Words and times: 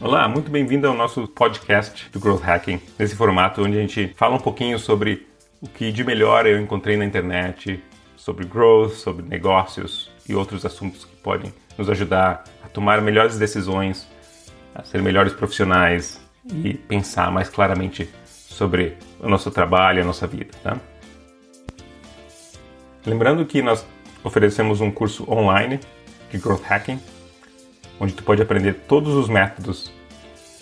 Olá, 0.00 0.28
muito 0.28 0.48
bem-vindo 0.48 0.86
ao 0.86 0.94
nosso 0.94 1.26
podcast 1.26 2.08
do 2.10 2.20
Growth 2.20 2.44
Hacking, 2.44 2.80
nesse 2.96 3.16
formato 3.16 3.64
onde 3.64 3.76
a 3.76 3.80
gente 3.80 4.14
fala 4.16 4.36
um 4.36 4.40
pouquinho 4.40 4.78
sobre 4.78 5.26
o 5.60 5.68
que 5.68 5.90
de 5.90 6.04
melhor 6.04 6.46
eu 6.46 6.60
encontrei 6.60 6.96
na 6.96 7.04
internet, 7.04 7.82
sobre 8.14 8.46
growth, 8.46 8.92
sobre 8.92 9.26
negócios 9.26 10.08
e 10.28 10.36
outros 10.36 10.64
assuntos 10.64 11.04
que 11.04 11.16
podem 11.16 11.52
nos 11.76 11.90
ajudar 11.90 12.44
a 12.64 12.68
tomar 12.68 13.02
melhores 13.02 13.40
decisões, 13.40 14.08
a 14.72 14.84
ser 14.84 15.02
melhores 15.02 15.32
profissionais 15.32 16.20
e 16.46 16.74
pensar 16.74 17.32
mais 17.32 17.48
claramente 17.48 18.08
sobre 18.24 18.96
o 19.18 19.28
nosso 19.28 19.50
trabalho 19.50 20.00
a 20.00 20.04
nossa 20.04 20.28
vida. 20.28 20.52
Tá? 20.62 20.76
Lembrando 23.04 23.44
que 23.44 23.60
nós 23.60 23.84
oferecemos 24.22 24.80
um 24.80 24.92
curso 24.92 25.28
online 25.28 25.80
de 26.30 26.38
Growth 26.38 26.62
Hacking 26.62 27.00
onde 28.00 28.14
tu 28.14 28.22
pode 28.22 28.42
aprender 28.42 28.74
todos 28.86 29.14
os 29.14 29.28
métodos 29.28 29.92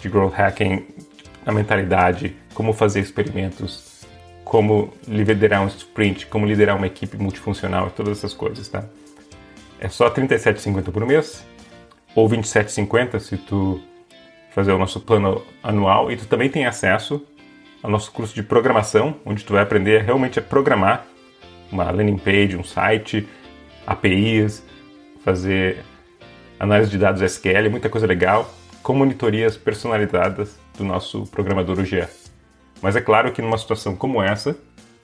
de 0.01 0.09
growth 0.09 0.35
hacking, 0.35 0.87
a 1.45 1.53
mentalidade, 1.53 2.37
como 2.55 2.73
fazer 2.73 3.01
experimentos, 3.01 4.05
como 4.45 4.93
liderar 5.07 5.63
um 5.63 5.67
sprint, 5.67 6.27
como 6.27 6.47
liderar 6.47 6.77
uma 6.77 6.87
equipe 6.87 7.17
multifuncional, 7.17 7.91
todas 7.91 8.19
essas 8.19 8.33
coisas, 8.33 8.69
tá? 8.69 8.85
É 9.81 9.89
só 9.89 10.09
R$ 10.09 10.23
37,50 10.23 10.91
por 10.91 11.05
mês 11.05 11.47
ou 12.15 12.27
R$ 12.27 12.39
27,50 12.39 13.19
se 13.21 13.37
tu 13.37 13.81
fazer 14.51 14.73
o 14.73 14.79
nosso 14.79 15.01
plano 15.01 15.45
anual 15.63 16.11
e 16.11 16.17
tu 16.17 16.27
também 16.27 16.49
tem 16.49 16.65
acesso 16.65 17.25
ao 17.83 17.91
nosso 17.91 18.11
curso 18.11 18.35
de 18.35 18.43
programação, 18.43 19.17
onde 19.25 19.45
tu 19.45 19.53
vai 19.53 19.63
aprender 19.63 20.03
realmente 20.03 20.39
a 20.39 20.43
programar 20.43 21.07
uma 21.71 21.91
landing 21.91 22.17
page, 22.17 22.57
um 22.57 22.65
site, 22.65 23.29
APIs, 23.87 24.65
fazer 25.25 25.85
análise 26.59 26.91
de 26.91 26.99
dados 26.99 27.23
SQL, 27.23 27.71
muita 27.71 27.89
coisa 27.89 28.07
legal, 28.07 28.53
com 28.83 28.95
monitorias 28.95 29.57
personalizadas 29.57 30.59
do 30.77 30.85
nosso 30.85 31.27
programador 31.27 31.79
UGE. 31.79 32.07
Mas 32.81 32.95
é 32.97 33.01
claro 33.01 33.33
que 33.33 33.43
numa 33.43 33.59
situação 33.59 33.97
como 33.97 34.23
essa, 34.23 34.57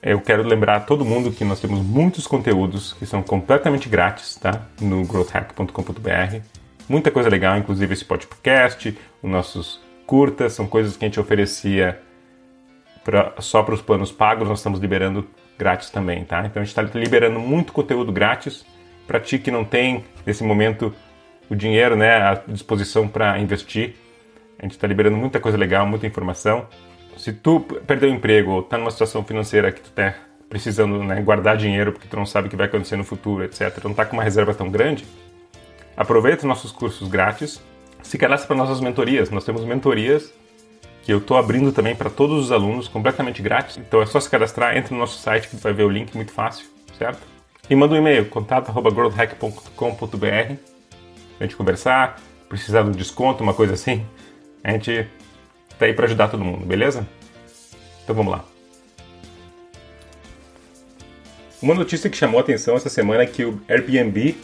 eu 0.02 0.20
quero 0.20 0.42
lembrar 0.42 0.76
a 0.76 0.80
todo 0.80 1.04
mundo 1.04 1.30
que 1.30 1.44
nós 1.44 1.60
temos 1.60 1.80
muitos 1.80 2.26
conteúdos 2.26 2.92
que 2.92 3.06
são 3.06 3.22
completamente 3.22 3.88
grátis, 3.88 4.36
tá? 4.36 4.62
No 4.80 5.04
growthhack.com.br. 5.04 6.40
Muita 6.88 7.10
coisa 7.10 7.28
legal, 7.28 7.56
inclusive 7.56 7.92
esse 7.92 8.04
podcast, 8.04 8.98
os 9.22 9.30
nossos 9.30 9.80
curtas, 10.06 10.52
são 10.52 10.66
coisas 10.66 10.96
que 10.96 11.04
a 11.04 11.08
gente 11.08 11.20
oferecia 11.20 12.00
pra, 13.04 13.34
só 13.38 13.62
para 13.62 13.74
os 13.74 13.82
planos 13.82 14.10
pagos, 14.10 14.48
nós 14.48 14.58
estamos 14.58 14.80
liberando 14.80 15.26
grátis 15.58 15.90
também, 15.90 16.24
tá? 16.24 16.44
Então 16.44 16.60
a 16.60 16.64
gente 16.64 16.76
está 16.76 16.98
liberando 16.98 17.38
muito 17.38 17.72
conteúdo 17.72 18.10
grátis 18.12 18.66
para 19.06 19.20
ti 19.20 19.38
que 19.38 19.50
não 19.50 19.64
tem, 19.64 20.04
nesse 20.26 20.42
momento, 20.42 20.94
o 21.52 21.56
dinheiro 21.56 21.94
né, 21.94 22.16
à 22.16 22.42
disposição 22.48 23.06
para 23.06 23.38
investir. 23.38 23.94
A 24.58 24.62
gente 24.62 24.72
está 24.72 24.86
liberando 24.86 25.18
muita 25.18 25.38
coisa 25.38 25.58
legal, 25.58 25.86
muita 25.86 26.06
informação. 26.06 26.66
Se 27.18 27.30
tu 27.30 27.60
perdeu 27.86 28.10
o 28.10 28.12
emprego 28.12 28.52
ou 28.52 28.60
está 28.60 28.78
numa 28.78 28.90
situação 28.90 29.22
financeira 29.22 29.70
que 29.70 29.82
tu 29.82 29.90
está 29.90 30.14
precisando 30.48 31.04
né, 31.04 31.20
guardar 31.20 31.58
dinheiro 31.58 31.92
porque 31.92 32.08
tu 32.08 32.16
não 32.16 32.24
sabe 32.24 32.46
o 32.46 32.50
que 32.50 32.56
vai 32.56 32.64
acontecer 32.66 32.96
no 32.96 33.04
futuro, 33.04 33.44
etc., 33.44 33.84
não 33.84 33.90
está 33.90 34.06
com 34.06 34.14
uma 34.14 34.22
reserva 34.22 34.54
tão 34.54 34.70
grande, 34.70 35.04
aproveita 35.94 36.38
os 36.38 36.44
nossos 36.44 36.72
cursos 36.72 37.06
grátis, 37.06 37.62
se 38.02 38.16
cadastre 38.16 38.48
para 38.48 38.56
nossas 38.56 38.80
mentorias. 38.80 39.28
Nós 39.28 39.44
temos 39.44 39.62
mentorias 39.62 40.32
que 41.02 41.12
eu 41.12 41.18
estou 41.18 41.36
abrindo 41.36 41.70
também 41.70 41.94
para 41.94 42.08
todos 42.08 42.46
os 42.46 42.50
alunos, 42.50 42.88
completamente 42.88 43.42
grátis. 43.42 43.76
Então 43.76 44.00
é 44.00 44.06
só 44.06 44.18
se 44.18 44.30
cadastrar, 44.30 44.74
entra 44.74 44.94
no 44.94 45.00
nosso 45.00 45.18
site 45.18 45.48
que 45.48 45.56
tu 45.56 45.62
vai 45.62 45.74
ver 45.74 45.84
o 45.84 45.90
link 45.90 46.14
muito 46.14 46.32
fácil, 46.32 46.64
certo? 46.96 47.20
E 47.68 47.76
manda 47.76 47.94
um 47.94 47.98
e-mail, 47.98 48.24
contato.growthhack.com.br 48.26 50.71
a 51.38 51.44
gente 51.44 51.56
conversar, 51.56 52.20
precisar 52.48 52.82
de 52.82 52.88
um 52.88 52.92
desconto, 52.92 53.42
uma 53.42 53.54
coisa 53.54 53.74
assim, 53.74 54.06
a 54.62 54.72
gente 54.72 55.08
tá 55.78 55.86
aí 55.86 55.94
para 55.94 56.04
ajudar 56.04 56.28
todo 56.28 56.44
mundo, 56.44 56.64
beleza? 56.64 57.06
Então 58.02 58.14
vamos 58.14 58.32
lá. 58.32 58.44
Uma 61.60 61.74
notícia 61.74 62.10
que 62.10 62.16
chamou 62.16 62.38
a 62.38 62.42
atenção 62.42 62.76
essa 62.76 62.88
semana 62.88 63.22
é 63.22 63.26
que 63.26 63.44
o 63.44 63.60
Airbnb 63.68 64.36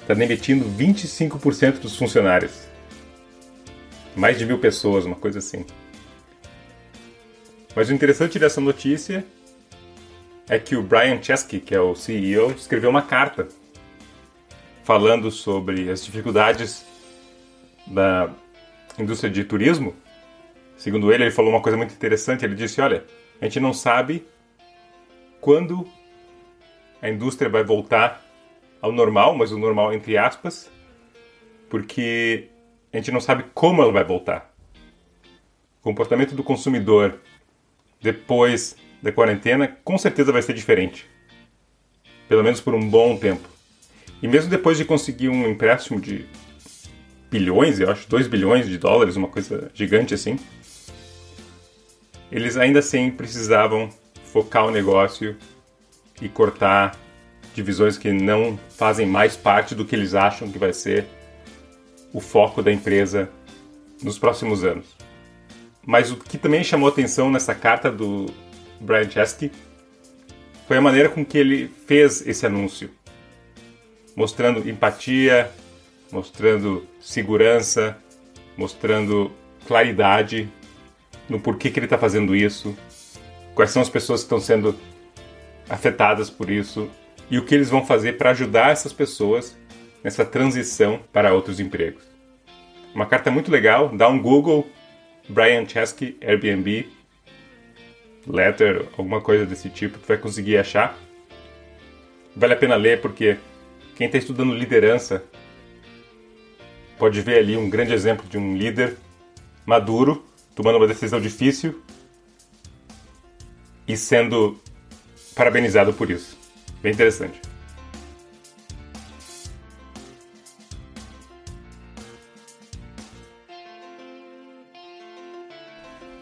está 0.00 0.14
demitindo 0.14 0.64
25% 0.64 1.80
dos 1.80 1.96
funcionários. 1.96 2.66
Mais 4.14 4.38
de 4.38 4.46
mil 4.46 4.58
pessoas, 4.58 5.04
uma 5.04 5.16
coisa 5.16 5.38
assim. 5.38 5.64
Mas 7.74 7.88
o 7.88 7.92
interessante 7.92 8.38
dessa 8.38 8.60
notícia 8.60 9.24
é 10.48 10.58
que 10.58 10.76
o 10.76 10.82
Brian 10.82 11.20
Chesky, 11.22 11.58
que 11.58 11.74
é 11.74 11.80
o 11.80 11.94
CEO, 11.94 12.52
escreveu 12.52 12.90
uma 12.90 13.02
carta 13.02 13.48
falando 14.82 15.30
sobre 15.30 15.90
as 15.90 16.04
dificuldades 16.04 16.84
da 17.86 18.30
indústria 18.98 19.30
de 19.30 19.44
turismo. 19.44 19.94
Segundo 20.76 21.12
ele, 21.12 21.24
ele 21.24 21.30
falou 21.30 21.50
uma 21.50 21.60
coisa 21.60 21.76
muito 21.76 21.94
interessante. 21.94 22.44
Ele 22.44 22.54
disse: 22.54 22.80
Olha, 22.80 23.04
a 23.40 23.44
gente 23.44 23.60
não 23.60 23.72
sabe 23.72 24.26
quando 25.40 25.86
a 27.00 27.08
indústria 27.08 27.50
vai 27.50 27.64
voltar 27.64 28.24
ao 28.80 28.92
normal, 28.92 29.36
mas 29.36 29.52
o 29.52 29.58
normal 29.58 29.92
entre 29.92 30.16
aspas, 30.16 30.70
porque 31.68 32.48
a 32.92 32.96
gente 32.96 33.10
não 33.10 33.20
sabe 33.20 33.44
como 33.54 33.82
ela 33.82 33.92
vai 33.92 34.04
voltar. 34.04 34.52
O 35.80 35.82
comportamento 35.82 36.34
do 36.34 36.44
consumidor 36.44 37.18
depois 38.00 38.76
da 39.00 39.10
quarentena 39.10 39.68
com 39.84 39.96
certeza 39.98 40.32
vai 40.32 40.42
ser 40.42 40.52
diferente. 40.52 41.08
Pelo 42.28 42.42
menos 42.42 42.60
por 42.60 42.74
um 42.74 42.88
bom 42.88 43.16
tempo. 43.16 43.51
E 44.22 44.28
mesmo 44.28 44.48
depois 44.48 44.78
de 44.78 44.84
conseguir 44.84 45.28
um 45.28 45.48
empréstimo 45.48 46.00
de 46.00 46.26
bilhões, 47.28 47.80
eu 47.80 47.90
acho, 47.90 48.08
2 48.08 48.28
bilhões 48.28 48.68
de 48.68 48.78
dólares, 48.78 49.16
uma 49.16 49.26
coisa 49.26 49.70
gigante 49.74 50.14
assim, 50.14 50.38
eles 52.30 52.56
ainda 52.56 52.78
assim 52.78 53.10
precisavam 53.10 53.90
focar 54.24 54.66
o 54.66 54.70
negócio 54.70 55.36
e 56.20 56.28
cortar 56.28 56.96
divisões 57.54 57.98
que 57.98 58.12
não 58.12 58.58
fazem 58.70 59.06
mais 59.06 59.36
parte 59.36 59.74
do 59.74 59.84
que 59.84 59.96
eles 59.96 60.14
acham 60.14 60.50
que 60.50 60.58
vai 60.58 60.72
ser 60.72 61.06
o 62.12 62.20
foco 62.20 62.62
da 62.62 62.72
empresa 62.72 63.28
nos 64.02 64.18
próximos 64.18 64.62
anos. 64.62 64.86
Mas 65.84 66.12
o 66.12 66.16
que 66.16 66.38
também 66.38 66.62
chamou 66.62 66.88
atenção 66.88 67.30
nessa 67.30 67.54
carta 67.54 67.90
do 67.90 68.26
Brian 68.80 69.10
Chesky 69.10 69.50
foi 70.68 70.76
a 70.76 70.80
maneira 70.80 71.08
com 71.08 71.24
que 71.24 71.36
ele 71.36 71.68
fez 71.86 72.26
esse 72.26 72.46
anúncio 72.46 72.88
mostrando 74.16 74.68
empatia, 74.68 75.50
mostrando 76.10 76.86
segurança, 77.00 77.96
mostrando 78.56 79.32
claridade 79.66 80.48
no 81.28 81.40
porquê 81.40 81.70
que 81.70 81.78
ele 81.78 81.86
está 81.86 81.96
fazendo 81.96 82.36
isso, 82.36 82.76
quais 83.54 83.70
são 83.70 83.80
as 83.80 83.88
pessoas 83.88 84.20
que 84.20 84.26
estão 84.26 84.40
sendo 84.40 84.78
afetadas 85.68 86.28
por 86.28 86.50
isso 86.50 86.90
e 87.30 87.38
o 87.38 87.44
que 87.44 87.54
eles 87.54 87.70
vão 87.70 87.84
fazer 87.84 88.18
para 88.18 88.30
ajudar 88.30 88.70
essas 88.70 88.92
pessoas 88.92 89.56
nessa 90.02 90.24
transição 90.24 91.00
para 91.12 91.32
outros 91.32 91.60
empregos. 91.60 92.02
Uma 92.94 93.06
carta 93.06 93.30
muito 93.30 93.50
legal, 93.50 93.88
dá 93.88 94.08
um 94.08 94.20
Google, 94.20 94.68
Brian 95.28 95.66
Chesky, 95.66 96.16
Airbnb, 96.20 96.88
letter, 98.26 98.86
alguma 98.98 99.20
coisa 99.20 99.46
desse 99.46 99.70
tipo, 99.70 99.98
tu 99.98 100.06
vai 100.06 100.18
conseguir 100.18 100.58
achar. 100.58 100.98
Vale 102.36 102.54
a 102.54 102.56
pena 102.56 102.76
ler 102.76 103.00
porque 103.00 103.38
quem 103.96 104.06
está 104.06 104.18
estudando 104.18 104.54
liderança 104.54 105.24
pode 106.98 107.20
ver 107.20 107.38
ali 107.38 107.56
um 107.56 107.68
grande 107.68 107.92
exemplo 107.92 108.26
de 108.28 108.38
um 108.38 108.56
líder 108.56 108.96
maduro 109.66 110.24
tomando 110.54 110.76
uma 110.76 110.86
decisão 110.86 111.20
difícil 111.20 111.82
e 113.86 113.96
sendo 113.96 114.60
parabenizado 115.34 115.92
por 115.92 116.10
isso. 116.10 116.38
Bem 116.82 116.92
interessante. 116.92 117.40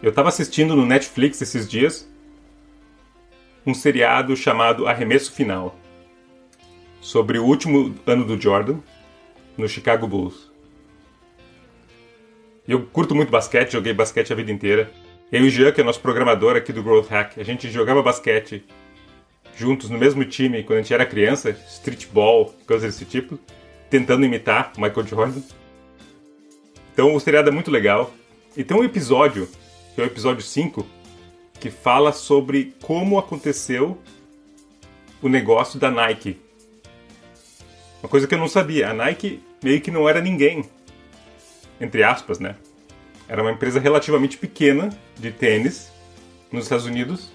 Eu 0.03 0.09
estava 0.09 0.31
assistindo 0.31 0.75
no 0.75 0.87
Netflix 0.87 1.43
esses 1.43 1.69
dias 1.69 2.09
um 3.67 3.75
seriado 3.75 4.35
chamado 4.35 4.87
Arremesso 4.87 5.31
Final 5.33 5.77
sobre 7.01 7.39
o 7.39 7.45
último 7.45 7.95
ano 8.07 8.25
do 8.25 8.41
Jordan 8.41 8.79
no 9.57 9.69
Chicago 9.69 10.07
Bulls. 10.07 10.51
Eu 12.69 12.87
curto 12.87 13.15
muito 13.15 13.31
basquete, 13.31 13.73
joguei 13.73 13.93
basquete 13.93 14.33
a 14.33 14.37
vida 14.37 14.53
inteira. 14.53 14.91
Eu 15.33 15.45
e 15.45 15.49
o 15.49 15.51
Jean, 15.51 15.73
que 15.73 15.81
é 15.81 15.85
nosso 15.85 16.01
programador 16.01 16.57
aqui 16.57 16.73
do 16.73 16.83
Growth 16.83 17.09
Hack, 17.09 17.39
a 17.39 17.43
gente 17.43 17.71
jogava 17.71 18.03
basquete 18.03 18.65
juntos 19.57 19.91
no 19.91 19.99
mesmo 19.99 20.25
time 20.25 20.63
quando 20.63 20.79
a 20.79 20.83
gente 20.83 20.95
era 20.95 21.05
criança, 21.07 21.51
streetball, 21.69 22.55
coisas 22.67 22.95
desse 22.95 23.05
tipo, 23.05 23.39
tentando 23.89 24.25
imitar 24.25 24.73
Michael 24.77 25.07
Jordan. 25.07 25.41
Então 26.93 27.15
o 27.15 27.21
seriado 27.21 27.49
é 27.49 27.53
muito 27.53 27.71
legal. 27.71 28.13
E 28.57 28.65
tem 28.65 28.77
um 28.77 28.85
episódio, 28.85 29.49
que 29.95 30.01
é 30.01 30.05
o 30.05 30.07
episódio 30.07 30.43
5, 30.43 30.87
que 31.59 31.71
fala 31.71 32.13
sobre 32.13 32.75
como 32.83 33.19
aconteceu 33.19 33.99
o 35.23 35.29
negócio 35.29 35.79
da 35.79 35.91
Nike 35.91 36.39
uma 38.03 38.09
coisa 38.09 38.27
que 38.27 38.35
eu 38.35 38.39
não 38.39 38.49
sabia, 38.49 38.91
a 38.91 38.95
Nike 38.95 39.43
meio 39.63 39.81
que 39.81 39.91
não 39.91 40.09
era 40.09 40.21
ninguém. 40.21 40.65
entre 41.81 42.03
aspas, 42.03 42.39
né? 42.39 42.57
Era 43.27 43.41
uma 43.43 43.53
empresa 43.53 43.81
relativamente 43.81 44.37
pequena 44.37 44.91
de 45.19 45.31
tênis 45.31 45.91
nos 46.53 46.65
Estados 46.65 46.85
Unidos. 46.85 47.31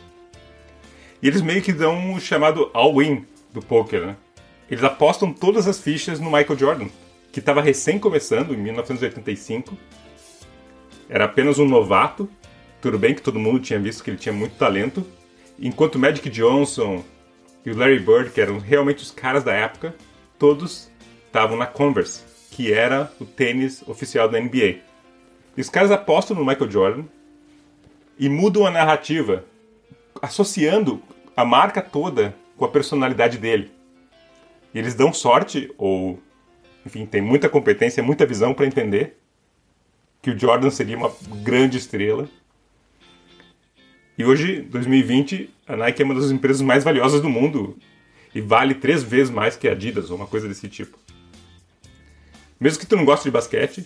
E 1.22 1.28
eles 1.28 1.42
meio 1.42 1.62
que 1.62 1.74
dão 1.74 2.14
o 2.14 2.20
chamado 2.20 2.70
all-in 2.74 3.26
do 3.52 3.62
poker, 3.62 4.06
né? 4.06 4.16
Eles 4.70 4.84
apostam 4.84 5.32
todas 5.32 5.68
as 5.68 5.80
fichas 5.80 6.20
no 6.20 6.30
Michael 6.30 6.58
Jordan, 6.58 6.88
que 7.32 7.40
estava 7.40 7.62
recém 7.62 7.98
começando 7.98 8.54
em 8.54 8.58
1985. 8.58 9.76
Era 11.10 11.26
apenas 11.26 11.58
um 11.60 11.68
novato. 11.68 12.30
Tudo 12.82 13.00
bem 13.00 13.16
que 13.16 13.22
todo 13.22 13.40
mundo 13.40 13.60
tinha 13.60 13.80
visto 13.80 14.04
que 14.04 14.10
ele 14.10 14.18
tinha 14.18 14.34
muito 14.34 14.58
talento. 14.58 15.06
Enquanto 15.60 15.98
Magic 15.98 16.30
Johnson 16.30 17.04
e 17.66 17.72
o 17.72 17.78
Larry 17.78 18.00
Bird, 18.00 18.32
que 18.32 18.42
eram 18.42 18.60
realmente 18.60 19.02
os 19.02 19.12
caras 19.12 19.44
da 19.44 19.54
época, 19.54 19.96
todos 20.38 20.90
estavam 21.26 21.58
na 21.58 21.66
Converse, 21.66 22.24
que 22.52 22.72
era 22.72 23.12
o 23.20 23.26
tênis 23.26 23.84
oficial 23.88 24.30
da 24.30 24.40
NBA. 24.40 24.80
E 25.58 25.62
os 25.62 25.70
caras 25.70 25.92
apostam 25.92 26.36
no 26.36 26.46
Michael 26.46 26.72
Jordan 26.72 27.04
e 28.18 28.30
mudam 28.30 28.66
a 28.66 28.72
narrativa, 28.72 29.46
associando 30.22 31.02
a 31.36 31.44
marca 31.44 31.82
toda 31.82 32.36
com 32.58 32.66
a 32.66 32.70
personalidade 32.70 33.38
dele. 33.38 33.72
E 34.74 34.80
eles 34.80 34.96
dão 34.96 35.14
sorte, 35.14 35.74
ou 35.78 36.20
enfim, 36.86 37.06
tem 37.06 37.22
muita 37.22 37.50
competência, 37.50 38.04
muita 38.04 38.26
visão 38.26 38.54
para 38.54 38.66
entender 38.66 39.18
que 40.22 40.32
o 40.32 40.40
Jordan 40.40 40.70
seria 40.70 40.98
uma 40.98 41.12
grande 41.44 41.78
estrela. 41.78 42.28
E 44.18 44.24
hoje, 44.24 44.62
2020, 44.62 45.54
a 45.68 45.76
Nike 45.76 46.02
é 46.02 46.06
uma 46.06 46.16
das 46.16 46.32
empresas 46.32 46.62
mais 46.62 46.84
valiosas 46.84 47.22
do 47.22 47.30
mundo 47.30 47.78
e 48.36 48.42
vale 48.42 48.76
três 48.76 49.02
vezes 49.02 49.32
mais 49.32 49.56
que 49.56 49.66
Adidas, 49.66 50.12
ou 50.12 50.18
uma 50.18 50.28
coisa 50.28 50.46
desse 50.46 50.68
tipo. 50.68 51.00
Mesmo 52.60 52.80
que 52.80 52.86
tu 52.86 52.98
não 52.98 53.06
goste 53.06 53.24
de 53.24 53.32
basquete, 53.32 53.86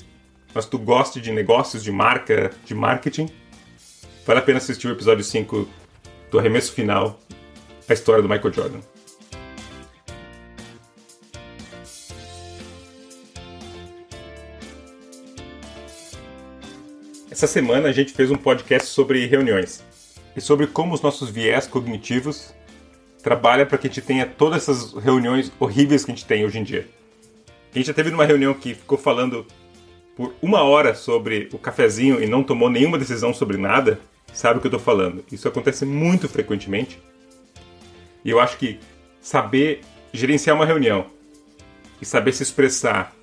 mas 0.56 0.66
tu 0.66 0.80
goste 0.80 1.22
de 1.22 1.32
negócios, 1.32 1.84
de 1.84 1.92
marca, 1.92 2.50
de 2.66 2.74
marketing, 2.74 3.30
vale 4.26 4.40
a 4.40 4.42
pena 4.42 4.58
assistir 4.58 4.88
o 4.88 4.92
episódio 4.92 5.24
5 5.24 5.70
do 6.32 6.40
arremesso 6.40 6.74
final, 6.74 7.20
a 7.88 7.94
história 7.94 8.24
do 8.24 8.28
Michael 8.28 8.52
Jordan. 8.52 8.80
Essa 17.30 17.46
semana 17.46 17.90
a 17.90 17.92
gente 17.92 18.14
fez 18.14 18.32
um 18.32 18.36
podcast 18.36 18.90
sobre 18.90 19.28
reuniões 19.28 19.84
e 20.36 20.42
sobre 20.42 20.66
como 20.66 20.96
os 20.96 21.02
nossos 21.02 21.30
viés 21.30 21.68
cognitivos 21.68 22.54
trabalham 23.22 23.66
para 23.66 23.78
que 23.78 23.88
a 23.88 23.90
gente 23.90 24.02
tenha 24.02 24.26
todas 24.26 24.64
essas 24.64 24.94
reuniões 24.94 25.52
horríveis 25.60 26.06
que 26.06 26.12
a 26.12 26.16
gente 26.16 26.26
tem 26.26 26.46
hoje 26.46 26.60
em 26.60 26.64
dia. 26.64 26.88
A 27.74 27.78
gente 27.78 27.88
já 27.88 27.94
teve 27.94 28.10
numa 28.10 28.26
reunião 28.26 28.54
que 28.54 28.74
ficou 28.74 28.98
falando 28.98 29.46
por 30.16 30.34
uma 30.42 30.64
hora 30.64 30.96
sobre 30.96 31.50
o 31.54 31.58
cafezinho 31.58 32.22
e 32.22 32.28
não 32.28 32.44
tomou 32.44 32.70
nenhuma 32.70 32.98
decisão 32.98 33.34
sobre 33.34 33.58
nada, 33.58 34.00
sabe 34.34 34.58
o 34.58 34.62
que 34.62 34.68
eu 34.68 34.70
estou 34.70 34.80
falando. 34.80 35.24
Isso 35.32 35.48
acontece 35.48 35.86
muito 35.86 36.28
frequentemente. 36.28 37.00
E 38.24 38.30
eu 38.30 38.40
acho 38.40 38.58
que 38.58 38.80
saber 39.22 39.82
gerenciar 40.12 40.56
uma 40.56 40.66
reunião 40.66 41.06
e 42.02 42.06
saber 42.06 42.34
se 42.34 42.44
expressar 42.44 43.14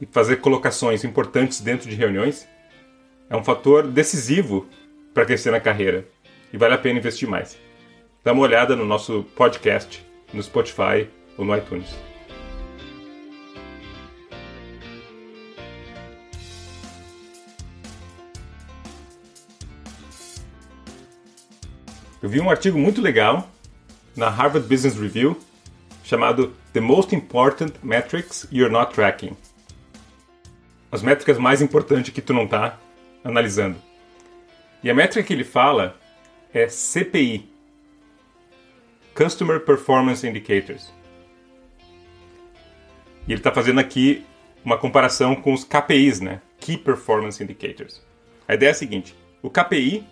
e 0.00 0.06
fazer 0.06 0.36
colocações 0.36 1.04
importantes 1.04 1.60
dentro 1.60 1.88
de 1.88 1.94
reuniões 1.94 2.48
é 3.28 3.36
um 3.36 3.44
fator 3.44 3.86
decisivo 3.86 4.66
para 5.14 5.24
crescer 5.24 5.50
na 5.50 5.60
carreira 5.60 6.06
e 6.52 6.56
vale 6.56 6.74
a 6.74 6.78
pena 6.78 6.98
investir 6.98 7.28
mais. 7.28 7.56
Dá 8.24 8.32
uma 8.32 8.42
olhada 8.42 8.76
no 8.76 8.84
nosso 8.84 9.24
podcast 9.34 10.06
no 10.32 10.40
Spotify 10.40 11.10
ou 11.36 11.44
no 11.44 11.56
iTunes. 11.56 11.92
Eu 22.22 22.28
vi 22.28 22.40
um 22.40 22.48
artigo 22.48 22.78
muito 22.78 23.00
legal 23.00 23.50
na 24.14 24.28
Harvard 24.28 24.68
Business 24.68 24.96
Review 24.96 25.36
chamado 26.04 26.54
The 26.72 26.80
Most 26.80 27.16
Important 27.16 27.72
Metrics 27.82 28.46
You're 28.52 28.72
Not 28.72 28.94
Tracking. 28.94 29.36
As 30.92 31.02
métricas 31.02 31.38
mais 31.38 31.60
importantes 31.60 32.14
que 32.14 32.22
tu 32.22 32.32
não 32.32 32.44
está 32.44 32.78
analisando. 33.24 33.76
E 34.80 34.88
a 34.88 34.94
métrica 34.94 35.26
que 35.26 35.32
ele 35.32 35.42
fala 35.42 35.96
é 36.54 36.68
CPI 36.68 37.51
Customer 39.14 39.60
Performance 39.60 40.26
Indicators. 40.26 40.92
E 43.26 43.32
ele 43.32 43.40
está 43.40 43.52
fazendo 43.52 43.78
aqui 43.78 44.24
uma 44.64 44.78
comparação 44.78 45.34
com 45.34 45.52
os 45.52 45.64
KPIs, 45.64 46.20
né? 46.20 46.40
Key 46.58 46.78
Performance 46.78 47.42
Indicators. 47.42 48.02
A 48.48 48.54
ideia 48.54 48.70
é 48.70 48.72
a 48.72 48.74
seguinte: 48.74 49.14
o 49.42 49.50
KPI 49.50 50.04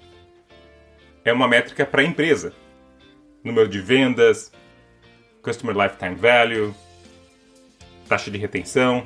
é 1.25 1.33
uma 1.33 1.49
métrica 1.49 1.87
para 1.87 2.03
a 2.03 2.05
empresa. 2.05 2.53
Número 3.43 3.69
de 3.69 3.81
vendas, 3.81 4.53
Customer 5.43 5.75
Lifetime 5.75 6.15
Value, 6.15 6.75
taxa 8.07 8.31
de 8.31 8.37
retenção. 8.37 9.05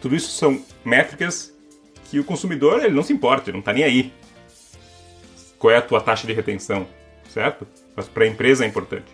Tudo 0.00 0.16
isso 0.16 0.30
são 0.30 0.64
métricas 0.84 1.54
que 2.10 2.18
o 2.18 2.24
consumidor 2.24 2.82
ele 2.82 2.94
não 2.94 3.02
se 3.02 3.12
importa, 3.12 3.50
ele 3.50 3.52
não 3.52 3.60
está 3.60 3.72
nem 3.72 3.84
aí. 3.84 4.12
Qual 5.58 5.70
é 5.70 5.76
a 5.76 5.82
tua 5.82 6.00
taxa 6.00 6.26
de 6.26 6.32
retenção, 6.32 6.88
certo? 7.32 7.66
Mas 7.96 8.08
para 8.08 8.24
a 8.24 8.28
empresa 8.28 8.64
é 8.64 8.68
importante. 8.68 9.06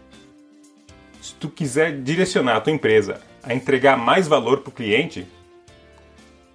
Se 1.23 1.35
tu 1.35 1.49
quiser 1.49 2.01
direcionar 2.03 2.57
a 2.57 2.61
tua 2.61 2.73
empresa 2.73 3.21
a 3.43 3.55
entregar 3.55 3.97
mais 3.97 4.27
valor 4.27 4.59
para 4.59 4.71
o 4.71 4.73
cliente, 4.73 5.27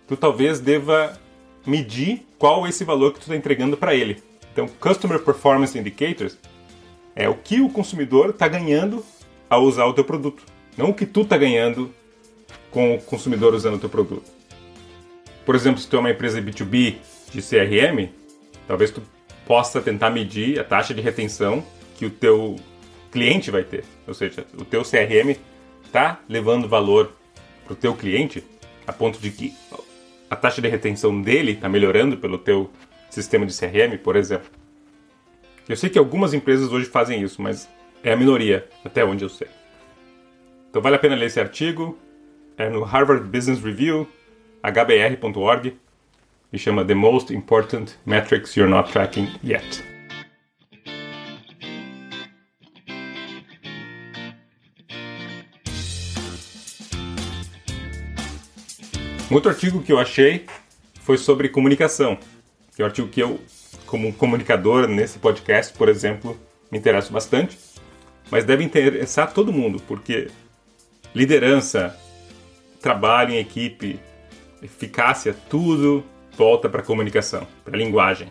tu 0.07 0.18
talvez 0.18 0.60
deva 0.60 1.18
medir 1.65 2.25
qual 2.38 2.65
é 2.65 2.69
esse 2.69 2.83
valor 2.83 3.13
que 3.13 3.19
tu 3.19 3.24
está 3.24 3.36
entregando 3.36 3.77
para 3.77 3.95
ele. 3.95 4.21
Então, 4.51 4.68
Customer 4.68 5.19
Performance 5.19 5.77
Indicators 5.77 6.38
é 7.15 7.30
o 7.30 7.36
que 7.36 7.62
o 7.62 7.69
consumidor 7.69 8.31
está 8.31 8.48
ganhando 8.48 9.04
ao 9.50 9.63
usar 9.63 9.86
o 9.86 9.94
teu 9.94 10.04
produto, 10.04 10.44
não 10.77 10.89
o 10.89 10.94
que 10.94 11.06
tu 11.06 11.21
está 11.21 11.38
ganhando 11.38 11.94
com 12.71 12.95
o 12.95 13.01
consumidor 13.01 13.54
usando 13.54 13.75
o 13.75 13.80
teu 13.80 13.89
produto. 13.89 14.30
Por 15.45 15.56
exemplo, 15.56 15.80
se 15.80 15.88
tu 15.88 15.95
é 15.95 16.00
uma 16.00 16.12
empresa 16.12 16.42
B2B 16.42 16.95
de 17.31 17.42
CRM, 17.42 18.10
talvez 18.68 18.92
tu 18.92 19.01
possa 19.45 19.82
tentar 19.82 20.10
medir 20.10 20.60
a 20.60 20.63
taxa 20.63 20.94
de 20.94 21.01
retenção 21.01 21.63
que 21.96 22.06
o 22.06 22.10
teu 22.10 22.56
cliente 23.12 23.51
vai 23.51 23.63
ter. 23.63 23.84
Ou 24.08 24.13
seja, 24.13 24.46
o 24.58 24.65
teu 24.65 24.82
CRM 24.84 25.38
está 25.86 26.20
levando 26.27 26.68
valor 26.68 27.13
para 27.63 27.74
o 27.74 27.75
teu 27.75 27.94
cliente 27.94 28.44
a 28.86 28.91
ponto 28.91 29.20
de 29.20 29.29
que 29.29 29.53
a 30.29 30.36
taxa 30.36 30.62
de 30.62 30.68
retenção 30.68 31.22
dele 31.22 31.51
está 31.53 31.70
melhorando 31.70 32.18
pelo 32.18 32.38
teu 32.38 32.72
sistema 33.10 33.46
de 33.46 33.58
CRM, 33.58 33.98
por 34.03 34.15
exemplo. 34.15 34.50
Eu 35.70 35.77
sei 35.77 35.89
que 35.89 36.00
algumas 36.00 36.34
empresas 36.34 36.72
hoje 36.72 36.88
fazem 36.88 37.22
isso, 37.22 37.41
mas 37.41 37.70
é 38.03 38.12
a 38.12 38.18
minoria, 38.18 38.68
até 38.84 39.06
onde 39.06 39.24
eu 39.24 39.29
sei. 39.29 39.48
Então 40.70 40.82
vale 40.82 40.96
a 40.96 41.00
pena 41.00 41.15
ler 41.15 41.27
esse 41.27 41.39
artigo. 41.39 41.98
É 42.58 42.70
no 42.70 42.84
Harvard 42.84 43.25
Business 43.29 43.62
Review, 43.62 44.08
hbr.org, 44.63 45.77
e 46.53 46.57
chama 46.57 46.86
The 46.86 46.93
Most 46.93 47.33
Important 47.33 47.91
Metrics 48.05 48.55
You're 48.55 48.72
Not 48.72 48.91
Tracking 48.91 49.27
Yet. 49.43 49.83
Um 59.29 59.36
outro 59.36 59.50
artigo 59.50 59.81
que 59.81 59.91
eu 59.91 60.00
achei 60.00 60.45
foi 61.01 61.17
sobre 61.17 61.50
comunicação 61.50 62.17
que 62.75 62.81
é 62.81 62.86
um 62.86 62.88
artigo 62.88 63.07
que 63.07 63.22
eu, 63.22 63.39
como 63.86 64.12
comunicador 64.13 64.88
nesse 64.88 65.19
podcast, 65.19 65.74
por 65.77 65.88
exemplo, 65.88 66.38
me 66.72 66.77
interesso 66.77 67.13
bastante, 67.13 67.57
mas 68.31 68.43
deve 68.43 68.63
interessar 68.63 69.31
todo 69.31 69.53
mundo, 69.53 69.81
porque 69.88 70.29
liderança, 71.13 71.95
trabalho 72.81 73.33
em 73.33 73.38
equipe, 73.38 74.00
eficácia, 74.62 75.36
tudo 75.50 76.03
volta 76.36 76.70
para 76.70 76.82
a 76.82 76.86
comunicação, 76.86 77.48
para 77.63 77.75
a 77.75 77.78
linguagem. 77.78 78.30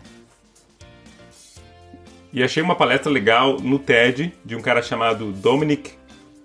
E 2.31 2.43
achei 2.43 2.63
uma 2.63 2.75
palestra 2.75 3.11
legal 3.11 3.59
no 3.59 3.77
TED 3.77 4.33
de 4.43 4.55
um 4.55 4.61
cara 4.61 4.81
chamado 4.81 5.31
Dominic 5.31 5.91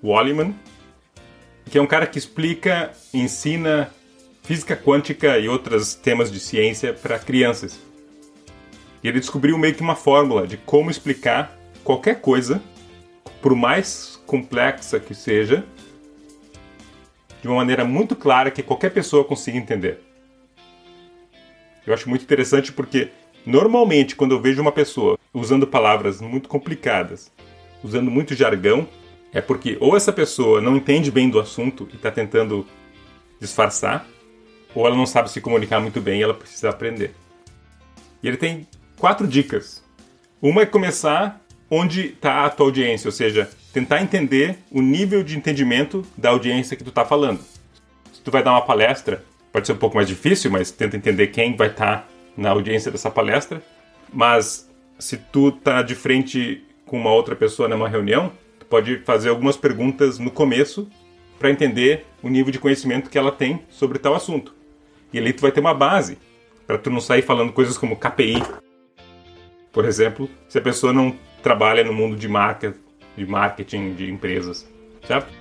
Walliman, 0.02 0.54
que 1.70 1.78
é 1.78 1.82
um 1.82 1.86
cara 1.86 2.06
que 2.06 2.18
explica, 2.18 2.92
ensina 3.12 3.90
física 4.42 4.76
quântica 4.76 5.38
e 5.38 5.48
outros 5.48 5.94
temas 5.94 6.30
de 6.30 6.40
ciência 6.40 6.92
para 6.92 7.18
crianças. 7.18 7.78
E 9.02 9.08
ele 9.08 9.20
descobriu 9.20 9.56
meio 9.58 9.74
que 9.74 9.82
uma 9.82 9.94
fórmula 9.94 10.46
de 10.46 10.56
como 10.56 10.90
explicar 10.90 11.56
qualquer 11.84 12.20
coisa, 12.20 12.62
por 13.40 13.54
mais 13.54 14.20
complexa 14.26 14.98
que 14.98 15.14
seja, 15.14 15.64
de 17.40 17.48
uma 17.48 17.56
maneira 17.56 17.84
muito 17.84 18.16
clara 18.16 18.50
que 18.50 18.62
qualquer 18.62 18.90
pessoa 18.90 19.24
consiga 19.24 19.56
entender. 19.58 20.07
Eu 21.88 21.94
acho 21.94 22.06
muito 22.06 22.22
interessante 22.22 22.70
porque 22.70 23.08
normalmente 23.46 24.14
quando 24.14 24.32
eu 24.32 24.40
vejo 24.40 24.60
uma 24.60 24.70
pessoa 24.70 25.18
usando 25.32 25.66
palavras 25.66 26.20
muito 26.20 26.46
complicadas, 26.46 27.32
usando 27.82 28.10
muito 28.10 28.34
jargão, 28.34 28.86
é 29.32 29.40
porque 29.40 29.78
ou 29.80 29.96
essa 29.96 30.12
pessoa 30.12 30.60
não 30.60 30.76
entende 30.76 31.10
bem 31.10 31.30
do 31.30 31.40
assunto 31.40 31.88
e 31.90 31.96
está 31.96 32.10
tentando 32.10 32.66
disfarçar, 33.40 34.06
ou 34.74 34.86
ela 34.86 34.94
não 34.94 35.06
sabe 35.06 35.30
se 35.30 35.40
comunicar 35.40 35.80
muito 35.80 35.98
bem 35.98 36.20
e 36.20 36.22
ela 36.22 36.34
precisa 36.34 36.68
aprender. 36.68 37.14
E 38.22 38.28
ele 38.28 38.36
tem 38.36 38.66
quatro 38.98 39.26
dicas. 39.26 39.82
Uma 40.42 40.62
é 40.62 40.66
começar 40.66 41.40
onde 41.70 42.08
está 42.08 42.44
a 42.44 42.50
tua 42.50 42.66
audiência, 42.66 43.08
ou 43.08 43.12
seja, 43.12 43.48
tentar 43.72 44.02
entender 44.02 44.58
o 44.70 44.82
nível 44.82 45.22
de 45.22 45.38
entendimento 45.38 46.04
da 46.18 46.28
audiência 46.28 46.76
que 46.76 46.84
tu 46.84 46.90
está 46.90 47.06
falando. 47.06 47.40
Se 48.12 48.20
tu 48.22 48.30
vai 48.30 48.42
dar 48.42 48.52
uma 48.52 48.66
palestra, 48.66 49.24
pode 49.58 49.66
ser 49.66 49.72
um 49.72 49.76
pouco 49.76 49.96
mais 49.96 50.06
difícil, 50.06 50.50
mas 50.50 50.70
tenta 50.70 50.96
entender 50.96 51.28
quem 51.28 51.56
vai 51.56 51.66
estar 51.66 52.02
tá 52.02 52.08
na 52.36 52.50
audiência 52.50 52.92
dessa 52.92 53.10
palestra. 53.10 53.60
Mas 54.12 54.70
se 54.98 55.16
tu 55.16 55.50
tá 55.50 55.82
de 55.82 55.96
frente 55.96 56.64
com 56.86 56.96
uma 56.96 57.12
outra 57.12 57.34
pessoa 57.34 57.68
numa 57.68 57.88
reunião, 57.88 58.32
tu 58.58 58.66
pode 58.66 58.98
fazer 58.98 59.30
algumas 59.30 59.56
perguntas 59.56 60.18
no 60.18 60.30
começo 60.30 60.88
para 61.40 61.50
entender 61.50 62.06
o 62.22 62.28
nível 62.28 62.52
de 62.52 62.58
conhecimento 62.58 63.10
que 63.10 63.18
ela 63.18 63.32
tem 63.32 63.60
sobre 63.68 63.98
tal 63.98 64.14
assunto. 64.14 64.54
E 65.12 65.18
ali 65.18 65.32
tu 65.32 65.42
vai 65.42 65.50
ter 65.50 65.60
uma 65.60 65.74
base 65.74 66.18
para 66.64 66.78
tu 66.78 66.88
não 66.88 67.00
sair 67.00 67.22
falando 67.22 67.52
coisas 67.52 67.76
como 67.76 67.96
KPI. 67.96 68.40
Por 69.72 69.84
exemplo, 69.84 70.30
se 70.48 70.58
a 70.58 70.62
pessoa 70.62 70.92
não 70.92 71.16
trabalha 71.42 71.82
no 71.82 71.92
mundo 71.92 72.16
de 72.16 72.28
marca, 72.28 72.76
de 73.16 73.26
marketing 73.26 73.94
de 73.94 74.08
empresas, 74.08 74.68
certo? 75.04 75.32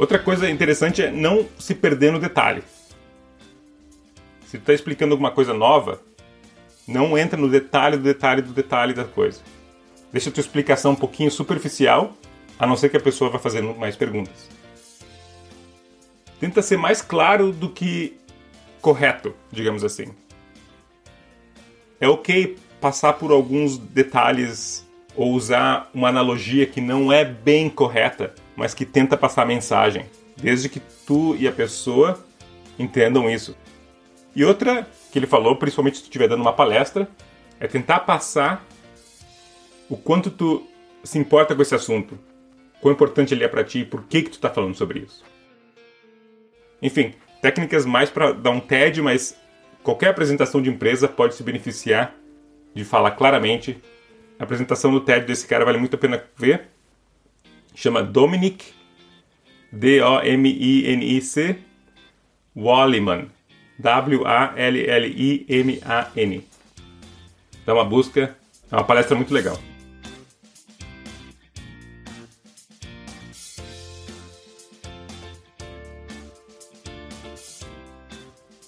Outra 0.00 0.18
coisa 0.18 0.48
interessante 0.48 1.02
é 1.02 1.10
não 1.10 1.46
se 1.58 1.74
perder 1.74 2.10
no 2.10 2.18
detalhe. 2.18 2.62
Se 4.46 4.56
tu 4.56 4.60
está 4.62 4.72
explicando 4.72 5.12
alguma 5.12 5.30
coisa 5.30 5.52
nova, 5.52 6.00
não 6.88 7.18
entra 7.18 7.38
no 7.38 7.50
detalhe 7.50 7.98
do 7.98 8.02
detalhe 8.02 8.40
do 8.40 8.54
detalhe 8.54 8.94
da 8.94 9.04
coisa. 9.04 9.42
Deixa 10.10 10.30
a 10.30 10.32
tua 10.32 10.40
explicação 10.40 10.92
um 10.92 10.96
pouquinho 10.96 11.30
superficial, 11.30 12.16
a 12.58 12.66
não 12.66 12.78
ser 12.78 12.88
que 12.88 12.96
a 12.96 13.00
pessoa 13.00 13.28
vá 13.28 13.38
fazendo 13.38 13.74
mais 13.74 13.94
perguntas. 13.94 14.48
Tenta 16.40 16.62
ser 16.62 16.78
mais 16.78 17.02
claro 17.02 17.52
do 17.52 17.68
que 17.68 18.16
correto, 18.80 19.34
digamos 19.52 19.84
assim. 19.84 20.06
É 22.00 22.08
ok 22.08 22.56
passar 22.80 23.12
por 23.12 23.30
alguns 23.30 23.76
detalhes 23.76 24.88
ou 25.14 25.34
usar 25.34 25.90
uma 25.92 26.08
analogia 26.08 26.64
que 26.64 26.80
não 26.80 27.12
é 27.12 27.22
bem 27.22 27.68
correta 27.68 28.34
mas 28.60 28.74
que 28.74 28.84
tenta 28.84 29.16
passar 29.16 29.46
mensagem, 29.46 30.04
desde 30.36 30.68
que 30.68 30.80
tu 31.06 31.34
e 31.36 31.48
a 31.48 31.52
pessoa 31.52 32.22
entendam 32.78 33.30
isso. 33.30 33.56
E 34.36 34.44
outra 34.44 34.86
que 35.10 35.18
ele 35.18 35.26
falou, 35.26 35.56
principalmente 35.56 35.96
se 35.96 36.02
tu 36.02 36.08
estiver 36.08 36.28
dando 36.28 36.42
uma 36.42 36.52
palestra, 36.52 37.08
é 37.58 37.66
tentar 37.66 38.00
passar 38.00 38.62
o 39.88 39.96
quanto 39.96 40.30
tu 40.30 40.68
se 41.02 41.18
importa 41.18 41.56
com 41.56 41.62
esse 41.62 41.74
assunto, 41.74 42.18
quão 42.82 42.92
importante 42.92 43.32
ele 43.32 43.44
é 43.44 43.48
para 43.48 43.64
ti 43.64 43.78
e 43.78 43.84
por 43.86 44.02
que 44.04 44.24
que 44.24 44.28
tu 44.28 44.34
está 44.34 44.50
falando 44.50 44.74
sobre 44.74 44.98
isso. 44.98 45.24
Enfim, 46.82 47.14
técnicas 47.40 47.86
mais 47.86 48.10
para 48.10 48.32
dar 48.32 48.50
um 48.50 48.60
TED, 48.60 49.00
mas 49.00 49.34
qualquer 49.82 50.10
apresentação 50.10 50.60
de 50.60 50.68
empresa 50.68 51.08
pode 51.08 51.34
se 51.34 51.42
beneficiar 51.42 52.14
de 52.74 52.84
falar 52.84 53.12
claramente. 53.12 53.80
A 54.38 54.44
apresentação 54.44 54.92
do 54.92 55.00
TED 55.00 55.24
desse 55.24 55.46
cara 55.46 55.64
vale 55.64 55.78
muito 55.78 55.96
a 55.96 55.98
pena 55.98 56.22
ver 56.36 56.68
chama 57.74 58.02
Dominic, 58.02 58.72
D-O-M-I-N-I-C, 59.72 61.58
Walliman, 62.56 63.30
W-A-L-L-I-M-A-N. 63.78 64.84
Dá 67.64 67.74
uma 67.74 67.84
busca, 67.84 68.36
é 68.70 68.74
uma 68.76 68.84
palestra 68.84 69.16
muito 69.16 69.32
legal. 69.32 69.58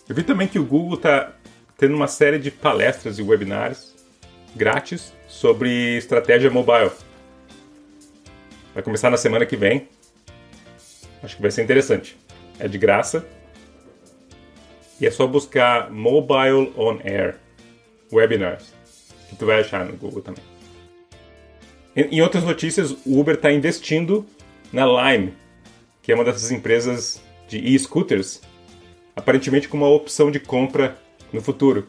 Eu 0.09 0.15
vi 0.15 0.23
também 0.23 0.47
que 0.47 0.59
o 0.59 0.65
Google 0.65 0.97
está 0.97 1.33
tendo 1.79 1.95
uma 1.95 2.07
série 2.07 2.39
de 2.39 2.51
palestras 2.51 3.19
e 3.19 3.23
webinars 3.23 3.95
grátis 4.55 5.13
sobre 5.27 5.97
estratégia 5.97 6.51
mobile. 6.51 6.91
Vai 8.75 8.83
começar 8.83 9.11
na 9.11 9.17
semana 9.17 9.45
que 9.45 9.57
vem. 9.57 9.88
Acho 11.23 11.37
que 11.37 11.43
vai 11.43 11.50
ser 11.50 11.62
interessante. 11.62 12.17
É 12.59 12.67
de 12.67 12.79
graça. 12.79 13.26
E 15.00 15.07
é 15.07 15.11
só 15.11 15.26
buscar 15.26 15.91
Mobile 15.91 16.73
on 16.76 16.99
Air 17.05 17.37
Webinars, 18.12 18.73
que 19.29 19.37
tu 19.37 19.47
vai 19.47 19.61
achar 19.61 19.85
no 19.85 19.97
Google 19.97 20.23
também. 20.23 20.45
Em 21.95 22.23
outras 22.23 22.45
notícias, 22.45 22.93
o 23.05 23.21
Uber 23.21 23.35
está 23.35 23.52
investindo 23.52 24.25
na 24.73 24.87
Lime, 24.87 25.35
que 26.02 26.12
é 26.12 26.14
uma 26.14 26.25
dessas 26.25 26.50
empresas 26.50 27.21
de 27.49 27.59
e-scooters, 27.59 28.41
aparentemente 29.14 29.69
com 29.69 29.76
uma 29.76 29.88
opção 29.88 30.31
de 30.31 30.41
compra 30.41 30.97
no 31.33 31.43
futuro. 31.43 31.87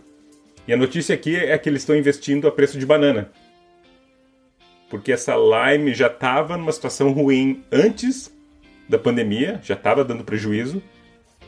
E 0.67 0.73
a 0.73 0.77
notícia 0.77 1.15
aqui 1.15 1.35
é 1.35 1.57
que 1.57 1.69
eles 1.69 1.83
estão 1.83 1.95
investindo 1.95 2.47
a 2.47 2.51
preço 2.51 2.77
de 2.77 2.85
banana 2.85 3.31
porque 4.93 5.11
essa 5.11 5.33
Lime 5.35 5.91
já 5.91 6.05
estava 6.05 6.55
numa 6.55 6.71
situação 6.71 7.11
ruim 7.13 7.63
antes 7.71 8.31
da 8.87 8.99
pandemia, 8.99 9.59
já 9.63 9.73
estava 9.73 10.05
dando 10.05 10.23
prejuízo. 10.23 10.83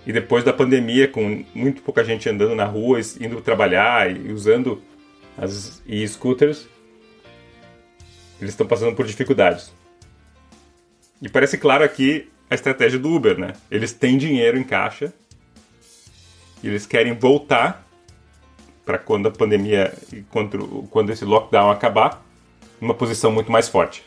E 0.03 0.11
depois 0.11 0.43
da 0.43 0.51
pandemia, 0.51 1.07
com 1.07 1.45
muito 1.53 1.83
pouca 1.83 2.03
gente 2.03 2.27
andando 2.27 2.55
na 2.55 2.65
rua, 2.65 2.99
indo 3.21 3.39
trabalhar 3.41 4.09
e 4.09 4.31
usando 4.31 4.81
as 5.37 5.79
e-scooters, 5.85 6.67
eles 8.41 8.53
estão 8.53 8.65
passando 8.65 8.95
por 8.95 9.05
dificuldades. 9.05 9.71
E 11.21 11.29
parece 11.29 11.59
claro 11.59 11.83
aqui 11.83 12.27
a 12.49 12.55
estratégia 12.55 12.97
do 12.97 13.13
Uber, 13.13 13.37
né? 13.37 13.53
Eles 13.69 13.93
têm 13.93 14.17
dinheiro 14.17 14.57
em 14.57 14.63
caixa 14.63 15.13
e 16.63 16.67
eles 16.67 16.87
querem 16.87 17.13
voltar 17.13 17.85
para 18.83 18.97
quando 18.97 19.27
a 19.27 19.31
pandemia, 19.31 19.93
quando, 20.31 20.87
quando 20.89 21.11
esse 21.11 21.23
lockdown 21.23 21.69
acabar, 21.69 22.24
numa 22.85 22.93
posição 22.93 23.31
muito 23.31 23.51
mais 23.51 23.67
forte. 23.67 24.05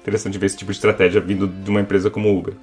Interessante 0.00 0.38
ver 0.38 0.46
esse 0.46 0.56
tipo 0.56 0.70
de 0.70 0.76
estratégia 0.76 1.20
vindo 1.20 1.48
de 1.48 1.68
uma 1.68 1.80
empresa 1.80 2.08
como 2.08 2.28
o 2.28 2.38
Uber. 2.38 2.54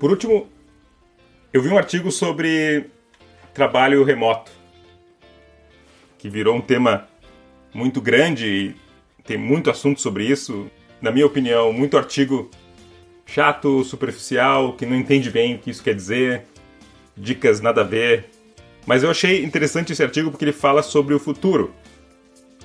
Por 0.00 0.10
último, 0.10 0.48
eu 1.52 1.62
vi 1.62 1.68
um 1.68 1.78
artigo 1.78 2.10
sobre 2.10 2.90
trabalho 3.54 4.04
remoto, 4.04 4.50
que 6.18 6.28
virou 6.28 6.56
um 6.56 6.60
tema 6.60 7.08
muito 7.72 8.00
grande 8.00 8.46
e 8.46 9.22
tem 9.22 9.36
muito 9.36 9.70
assunto 9.70 10.00
sobre 10.00 10.24
isso. 10.24 10.68
Na 11.00 11.10
minha 11.10 11.26
opinião, 11.26 11.72
muito 11.72 11.96
artigo 11.96 12.50
chato, 13.28 13.84
superficial, 13.84 14.72
que 14.72 14.86
não 14.86 14.96
entende 14.96 15.30
bem 15.30 15.54
o 15.54 15.58
que 15.58 15.70
isso 15.70 15.82
quer 15.82 15.94
dizer, 15.94 16.44
dicas 17.14 17.60
nada 17.60 17.82
a 17.82 17.84
ver. 17.84 18.30
Mas 18.86 19.02
eu 19.02 19.10
achei 19.10 19.44
interessante 19.44 19.92
esse 19.92 20.02
artigo 20.02 20.30
porque 20.30 20.46
ele 20.46 20.52
fala 20.52 20.82
sobre 20.82 21.14
o 21.14 21.18
futuro. 21.18 21.74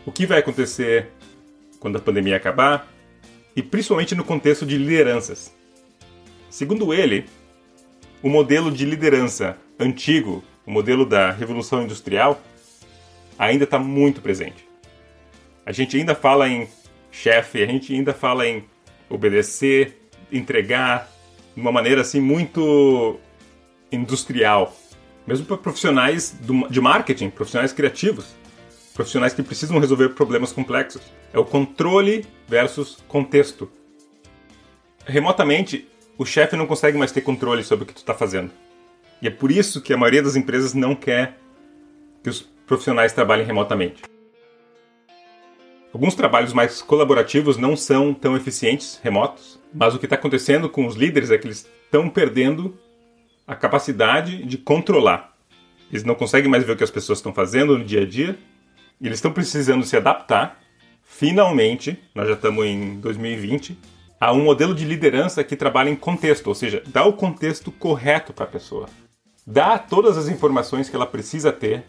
O 0.05 0.11
que 0.11 0.25
vai 0.25 0.39
acontecer 0.39 1.09
quando 1.79 1.97
a 1.97 2.01
pandemia 2.01 2.37
acabar 2.37 2.89
e 3.53 3.61
principalmente 3.61 4.15
no 4.15 4.23
contexto 4.23 4.65
de 4.65 4.77
lideranças. 4.77 5.53
Segundo 6.49 6.93
ele, 6.93 7.25
o 8.21 8.29
modelo 8.29 8.71
de 8.71 8.85
liderança 8.85 9.57
antigo, 9.77 10.41
o 10.65 10.71
modelo 10.71 11.05
da 11.05 11.29
Revolução 11.29 11.83
Industrial, 11.83 12.41
ainda 13.37 13.65
está 13.65 13.77
muito 13.77 14.21
presente. 14.21 14.65
A 15.65 15.73
gente 15.73 15.97
ainda 15.97 16.15
fala 16.15 16.47
em 16.47 16.69
chefe, 17.11 17.61
a 17.61 17.65
gente 17.65 17.93
ainda 17.93 18.13
fala 18.13 18.47
em 18.47 18.63
obedecer, 19.09 20.02
entregar 20.37 21.09
de 21.55 21.61
uma 21.61 21.71
maneira 21.71 22.01
assim 22.01 22.19
muito 22.19 23.19
industrial, 23.91 24.75
mesmo 25.25 25.45
para 25.45 25.57
profissionais 25.57 26.35
de 26.69 26.81
marketing, 26.81 27.29
profissionais 27.29 27.71
criativos, 27.71 28.35
profissionais 28.93 29.33
que 29.33 29.43
precisam 29.43 29.79
resolver 29.79 30.09
problemas 30.09 30.51
complexos. 30.51 31.01
É 31.31 31.39
o 31.39 31.45
controle 31.45 32.25
versus 32.47 32.97
contexto. 33.07 33.69
Remotamente, 35.05 35.87
o 36.17 36.25
chefe 36.25 36.55
não 36.55 36.67
consegue 36.67 36.97
mais 36.97 37.11
ter 37.11 37.21
controle 37.21 37.63
sobre 37.63 37.83
o 37.83 37.87
que 37.87 37.93
tu 37.93 37.97
está 37.97 38.13
fazendo. 38.13 38.51
E 39.21 39.27
é 39.27 39.31
por 39.31 39.51
isso 39.51 39.81
que 39.81 39.93
a 39.93 39.97
maioria 39.97 40.21
das 40.21 40.35
empresas 40.35 40.73
não 40.73 40.95
quer 40.95 41.37
que 42.21 42.29
os 42.29 42.41
profissionais 42.41 43.13
trabalhem 43.13 43.45
remotamente. 43.45 44.01
Alguns 45.93 46.15
trabalhos 46.15 46.53
mais 46.53 46.81
colaborativos 46.81 47.55
não 47.55 47.77
são 47.77 48.15
tão 48.15 48.35
eficientes 48.35 48.99
remotos, 49.03 49.59
mas 49.71 49.93
o 49.93 49.99
que 49.99 50.07
está 50.07 50.15
acontecendo 50.15 50.67
com 50.67 50.87
os 50.87 50.95
líderes 50.95 51.29
é 51.29 51.37
que 51.37 51.45
eles 51.45 51.69
estão 51.85 52.09
perdendo 52.09 52.75
a 53.45 53.55
capacidade 53.55 54.43
de 54.43 54.57
controlar. 54.57 55.37
Eles 55.91 56.03
não 56.03 56.15
conseguem 56.15 56.49
mais 56.49 56.63
ver 56.63 56.71
o 56.71 56.75
que 56.75 56.83
as 56.83 56.89
pessoas 56.89 57.19
estão 57.19 57.31
fazendo 57.31 57.77
no 57.77 57.85
dia 57.85 58.01
a 58.01 58.05
dia 58.07 58.35
e 58.99 59.05
eles 59.05 59.19
estão 59.19 59.31
precisando 59.31 59.85
se 59.85 59.95
adaptar. 59.95 60.59
Finalmente, 61.03 61.99
nós 62.15 62.27
já 62.27 62.33
estamos 62.33 62.65
em 62.65 62.99
2020, 62.99 63.77
a 64.19 64.33
um 64.33 64.43
modelo 64.43 64.73
de 64.73 64.85
liderança 64.85 65.43
que 65.43 65.55
trabalha 65.55 65.91
em 65.91 65.95
contexto, 65.95 66.47
ou 66.47 66.55
seja, 66.55 66.81
dá 66.87 67.05
o 67.05 67.13
contexto 67.13 67.71
correto 67.71 68.33
para 68.33 68.45
a 68.45 68.49
pessoa. 68.49 68.89
Dá 69.45 69.77
todas 69.77 70.17
as 70.17 70.27
informações 70.27 70.89
que 70.89 70.95
ela 70.95 71.05
precisa 71.05 71.51
ter 71.51 71.83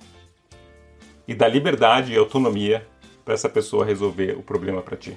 e 1.27 1.35
dá 1.35 1.49
liberdade 1.49 2.13
e 2.13 2.19
autonomia 2.19 2.87
para 3.25 3.35
essa 3.35 3.49
pessoa 3.49 3.85
resolver 3.85 4.39
o 4.39 4.43
problema 4.43 4.83
para 4.83 4.97
ti. 4.97 5.17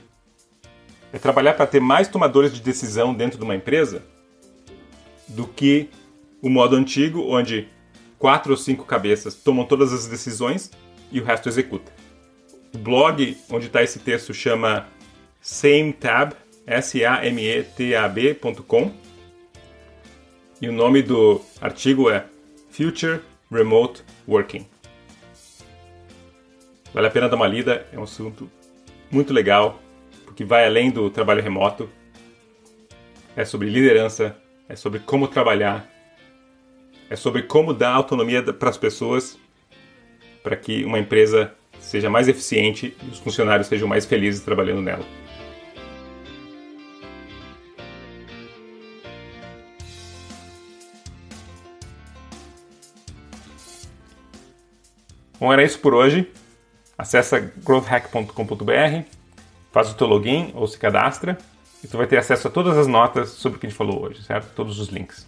É 1.12 1.20
trabalhar 1.20 1.54
para 1.54 1.68
ter 1.68 1.80
mais 1.80 2.08
tomadores 2.08 2.54
de 2.54 2.62
decisão 2.62 3.14
dentro 3.14 3.38
de 3.38 3.44
uma 3.44 3.56
empresa 3.56 4.04
do 5.28 5.48
que 5.48 5.90
o 6.42 6.50
modo 6.50 6.76
antigo, 6.76 7.30
onde 7.30 7.68
quatro 8.18 8.52
ou 8.52 8.58
cinco 8.58 8.84
cabeças 8.86 9.36
tomam 9.36 9.66
todas 9.66 9.94
as 9.94 10.08
decisões 10.08 10.72
e 11.12 11.20
o 11.20 11.24
resto 11.24 11.50
executa. 11.50 11.92
O 12.74 12.78
blog 12.78 13.38
onde 13.50 13.68
está 13.68 13.84
esse 13.84 14.00
texto 14.00 14.34
chama 14.34 14.88
SameTab, 15.42 16.36
S-A-M-E-T-A-B.com. 16.66 18.92
E 20.62 20.68
o 20.68 20.74
nome 20.74 21.02
do 21.02 21.42
artigo 21.62 22.10
é 22.10 22.26
Future 22.72 23.22
Remote 23.50 24.04
Working. 24.28 24.66
Vale 26.94 27.08
a 27.08 27.12
pena 27.12 27.30
dar 27.30 27.36
uma 27.36 27.48
lida, 27.48 27.86
é 27.92 28.00
um 28.00 28.04
assunto 28.04 28.50
muito 29.12 29.34
legal, 29.34 29.80
porque 30.26 30.44
vai 30.44 30.66
além 30.66 30.90
do 30.90 31.10
trabalho 31.10 31.42
remoto. 31.42 31.90
É 33.36 33.46
sobre 33.46 33.70
liderança, 33.70 34.36
é 34.68 34.76
sobre 34.76 35.00
como 35.00 35.28
trabalhar, 35.28 35.88
é 37.10 37.16
sobre 37.16 37.44
como 37.44 37.74
dar 37.74 37.92
autonomia 37.92 38.42
para 38.42 38.70
as 38.70 38.78
pessoas 38.78 39.38
para 40.42 40.56
que 40.56 40.84
uma 40.86 40.98
empresa 40.98 41.54
seja 41.80 42.10
mais 42.10 42.28
eficiente 42.28 42.96
e 43.04 43.10
os 43.12 43.20
funcionários 43.20 43.68
sejam 43.68 43.88
mais 43.88 44.06
felizes 44.06 44.42
trabalhando 44.42 44.82
nela. 44.82 45.06
Bom, 55.40 55.54
era 55.54 55.64
isso 55.64 55.80
por 55.80 55.94
hoje. 55.94 56.32
Acesse 56.98 57.40
growthhack.com.br, 57.64 59.04
faz 59.72 59.92
o 59.92 59.96
teu 59.96 60.08
login 60.08 60.52
ou 60.56 60.68
se 60.68 60.78
cadastra 60.78 61.38
e 61.84 61.88
tu 61.88 61.98
vai 61.98 62.08
ter 62.08 62.18
acesso 62.18 62.48
a 62.48 62.52
todas 62.52 62.78
as 62.78 62.88
notas 62.88 63.30
sobre 63.30 63.58
o 63.58 63.60
que 63.60 63.68
a 63.68 63.70
gente 63.70 63.78
falou 63.78 64.04
hoje, 64.04 64.24
certo? 64.24 64.54
Todos 64.56 64.80
os 64.80 64.88
links. 64.88 65.28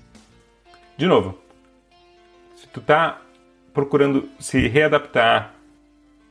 De 0.98 1.06
novo, 1.06 1.38
se 2.56 2.68
tu 2.68 2.82
tá 2.82 3.22
procurando 3.74 4.28
se 4.40 4.68
readaptar, 4.68 5.54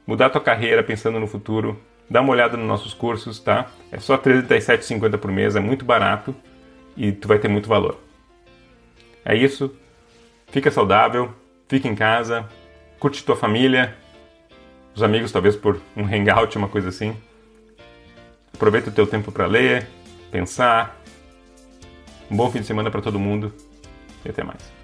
mudar 0.06 0.30
tua 0.30 0.40
carreira 0.40 0.82
pensando 0.82 1.20
no 1.20 1.26
futuro, 1.26 1.80
dá 2.10 2.20
uma 2.20 2.32
olhada 2.32 2.56
nos 2.56 2.66
nossos 2.66 2.92
cursos, 2.92 3.38
tá? 3.38 3.70
É 3.92 4.00
só 4.00 4.16
R$ 4.16 4.42
37,50 4.42 5.18
por 5.18 5.30
mês, 5.30 5.54
é 5.54 5.60
muito 5.60 5.84
barato 5.84 6.34
e 6.96 7.12
tu 7.12 7.28
vai 7.28 7.38
ter 7.38 7.48
muito 7.48 7.68
valor. 7.68 7.98
É 9.24 9.36
isso. 9.36 9.74
Fica 10.48 10.70
saudável, 10.70 11.32
fica 11.68 11.86
em 11.86 11.94
casa, 11.94 12.48
curte 12.98 13.22
tua 13.22 13.36
família, 13.36 13.96
os 14.98 15.02
amigos, 15.02 15.30
talvez 15.30 15.54
por 15.54 15.80
um 15.96 16.04
hangout, 16.04 16.58
uma 16.58 16.68
coisa 16.68 16.88
assim. 16.88 17.16
Aproveita 18.52 18.90
o 18.90 18.92
teu 18.92 19.06
tempo 19.06 19.30
para 19.30 19.46
ler, 19.46 19.86
pensar. 20.30 21.00
Um 22.30 22.36
bom 22.36 22.50
fim 22.50 22.60
de 22.60 22.66
semana 22.66 22.90
para 22.90 23.00
todo 23.00 23.18
mundo 23.18 23.52
e 24.24 24.28
até 24.28 24.42
mais. 24.42 24.77